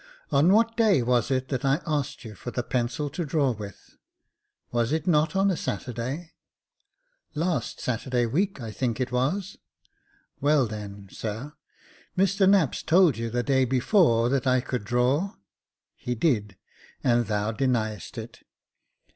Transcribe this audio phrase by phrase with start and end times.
[0.31, 3.97] On v/hat day was it that I asked you for the pencil to draw with?
[4.71, 6.31] "Was it not on a Saturday?"
[7.35, 9.57] Last Saturday week, I think it was."
[10.39, 11.53] "Well, then, sir,
[12.17, 15.35] Mr Knapps told you the day before, that I could draw?"
[15.95, 16.57] He did;
[17.03, 18.39] and thou deniedst it."